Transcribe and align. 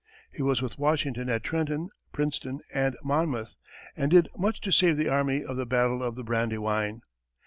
He 0.31 0.41
was 0.41 0.63
with 0.63 0.79
Washington 0.79 1.29
at 1.29 1.43
Trenton, 1.43 1.91
Princeton, 2.11 2.61
and 2.73 2.97
Monmouth, 3.03 3.55
and 3.95 4.09
did 4.09 4.29
much 4.35 4.59
to 4.61 4.71
save 4.71 4.97
the 4.97 5.09
army 5.09 5.43
of 5.43 5.57
the 5.57 5.65
battle 5.67 6.01
of 6.01 6.15
the 6.15 6.23
Brandywine. 6.23 7.01